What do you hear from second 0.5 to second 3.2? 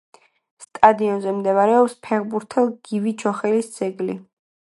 სტადიონზე მდებარეობს ფეხბურთელ გივი